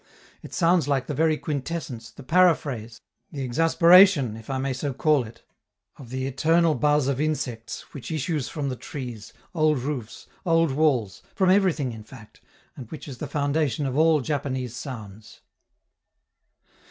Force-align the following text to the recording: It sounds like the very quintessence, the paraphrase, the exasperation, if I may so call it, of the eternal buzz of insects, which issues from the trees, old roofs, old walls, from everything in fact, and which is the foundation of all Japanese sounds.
It 0.41 0.51
sounds 0.51 0.87
like 0.87 1.05
the 1.05 1.13
very 1.13 1.37
quintessence, 1.37 2.09
the 2.09 2.23
paraphrase, 2.23 3.01
the 3.31 3.43
exasperation, 3.43 4.35
if 4.35 4.49
I 4.49 4.57
may 4.57 4.73
so 4.73 4.95
call 4.95 5.23
it, 5.25 5.43
of 5.97 6.09
the 6.09 6.25
eternal 6.25 6.73
buzz 6.73 7.07
of 7.07 7.21
insects, 7.21 7.93
which 7.93 8.09
issues 8.11 8.49
from 8.49 8.69
the 8.69 8.75
trees, 8.75 9.31
old 9.53 9.77
roofs, 9.77 10.25
old 10.43 10.71
walls, 10.71 11.21
from 11.35 11.51
everything 11.51 11.91
in 11.91 12.03
fact, 12.03 12.41
and 12.75 12.89
which 12.89 13.07
is 13.07 13.19
the 13.19 13.27
foundation 13.27 13.85
of 13.85 13.95
all 13.95 14.21
Japanese 14.21 14.75
sounds. 14.75 15.41